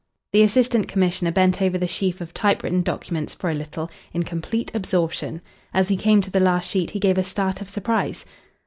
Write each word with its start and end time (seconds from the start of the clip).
The 0.33 0.41
Assistant 0.41 0.87
Commissioner 0.87 1.31
bent 1.31 1.61
over 1.61 1.77
the 1.77 1.85
sheaf 1.87 2.21
of 2.21 2.33
typewritten 2.33 2.81
documents 2.81 3.35
for 3.35 3.51
a 3.51 3.53
little 3.53 3.91
in 4.13 4.23
complete 4.23 4.71
absorption. 4.73 5.41
As 5.75 5.89
he 5.89 5.95
came 5.95 6.21
to 6.21 6.31
the 6.31 6.39
last 6.39 6.67
sheet 6.67 6.89
he 6.89 6.99
gave 6.99 7.19
a 7.19 7.23
start 7.23 7.61
of 7.61 7.69
surprise. 7.69 8.25